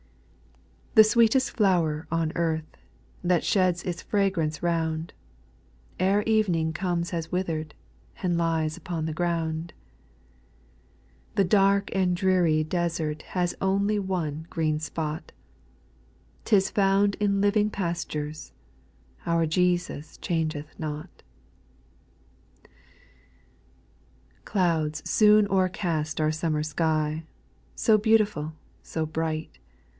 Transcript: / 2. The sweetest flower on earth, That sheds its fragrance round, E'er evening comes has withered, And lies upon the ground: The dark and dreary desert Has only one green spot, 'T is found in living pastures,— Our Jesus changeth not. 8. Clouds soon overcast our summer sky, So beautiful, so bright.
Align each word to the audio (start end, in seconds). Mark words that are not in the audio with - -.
/ 0.91 0.93
2. 0.93 0.95
The 0.95 1.03
sweetest 1.03 1.51
flower 1.51 2.07
on 2.11 2.31
earth, 2.35 2.75
That 3.23 3.43
sheds 3.43 3.83
its 3.83 4.01
fragrance 4.01 4.61
round, 4.61 5.13
E'er 5.99 6.21
evening 6.23 6.73
comes 6.73 7.11
has 7.11 7.31
withered, 7.31 7.75
And 8.23 8.37
lies 8.37 8.75
upon 8.75 9.05
the 9.05 9.13
ground: 9.13 9.73
The 11.35 11.43
dark 11.43 11.91
and 11.95 12.15
dreary 12.17 12.63
desert 12.63 13.21
Has 13.37 13.55
only 13.61 13.99
one 13.99 14.47
green 14.49 14.79
spot, 14.79 15.31
'T 16.45 16.55
is 16.55 16.71
found 16.71 17.13
in 17.15 17.39
living 17.39 17.69
pastures,— 17.69 18.51
Our 19.27 19.45
Jesus 19.45 20.17
changeth 20.17 20.77
not. 20.79 21.23
8. 22.63 22.67
Clouds 24.45 25.09
soon 25.09 25.47
overcast 25.47 26.19
our 26.19 26.31
summer 26.31 26.63
sky, 26.63 27.23
So 27.75 27.99
beautiful, 27.99 28.53
so 28.81 29.05
bright. 29.05 29.59